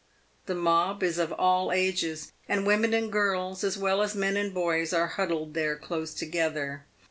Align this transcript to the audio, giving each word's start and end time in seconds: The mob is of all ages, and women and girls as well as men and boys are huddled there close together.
The 0.47 0.55
mob 0.55 1.03
is 1.03 1.19
of 1.19 1.31
all 1.33 1.71
ages, 1.71 2.31
and 2.49 2.65
women 2.65 2.91
and 2.91 3.11
girls 3.11 3.63
as 3.63 3.77
well 3.77 4.01
as 4.01 4.15
men 4.15 4.35
and 4.35 4.51
boys 4.51 4.93
are 4.93 5.09
huddled 5.09 5.53
there 5.53 5.77
close 5.77 6.15
together. 6.15 6.87